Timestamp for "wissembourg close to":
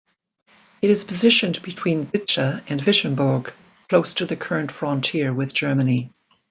2.81-4.25